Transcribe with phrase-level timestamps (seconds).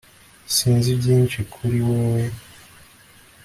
[0.55, 2.23] sinzi byinshi kuri wewe